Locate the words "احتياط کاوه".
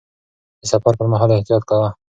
1.33-1.89